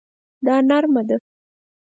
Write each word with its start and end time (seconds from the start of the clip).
دا 0.45 0.55
نرمه 0.69 1.01
ده 1.07 1.17